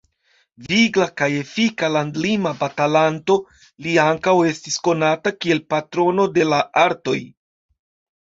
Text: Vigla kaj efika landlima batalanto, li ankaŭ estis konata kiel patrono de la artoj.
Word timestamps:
Vigla 0.69 1.05
kaj 1.21 1.25
efika 1.41 1.89
landlima 1.95 2.53
batalanto, 2.63 3.35
li 3.87 3.93
ankaŭ 4.05 4.33
estis 4.53 4.79
konata 4.89 5.35
kiel 5.45 5.61
patrono 5.75 6.27
de 6.39 6.49
la 6.53 6.63
artoj. 6.87 7.19